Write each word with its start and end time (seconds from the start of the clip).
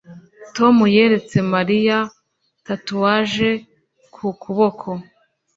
Tom 0.55 0.75
yeretse 0.95 1.37
Mariya 1.53 1.97
tatouage 2.65 3.49
ku 4.13 4.25
kuboko 4.41 4.89